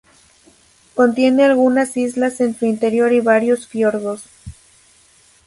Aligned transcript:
Contiene 0.95 1.43
algunas 1.43 1.95
islas 1.95 2.41
en 2.41 2.57
su 2.57 2.65
interior 2.65 3.13
y 3.13 3.19
varios 3.19 3.67
fiordos. 3.67 4.23